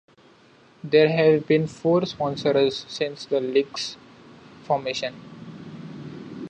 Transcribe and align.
There 0.83 1.09
have 1.09 1.45
been 1.45 1.67
four 1.67 2.03
sponsors 2.07 2.85
since 2.89 3.23
the 3.25 3.39
league's 3.39 3.97
formation. 4.63 5.13